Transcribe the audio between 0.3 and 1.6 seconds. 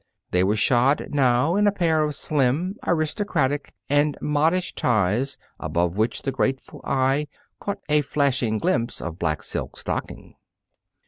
They were shod now,